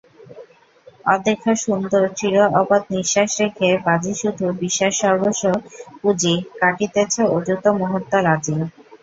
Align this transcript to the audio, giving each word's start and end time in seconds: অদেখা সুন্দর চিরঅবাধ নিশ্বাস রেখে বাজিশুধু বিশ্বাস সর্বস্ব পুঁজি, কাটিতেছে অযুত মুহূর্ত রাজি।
অদেখা 1.05 1.53
সুন্দর 1.63 2.03
চিরঅবাধ 2.17 2.83
নিশ্বাস 2.95 3.29
রেখে 3.41 3.69
বাজিশুধু 3.85 4.45
বিশ্বাস 4.61 4.93
সর্বস্ব 5.01 5.43
পুঁজি, 5.99 6.33
কাটিতেছে 6.59 7.21
অযুত 7.35 7.63
মুহূর্ত 7.79 8.11
রাজি। 8.27 8.55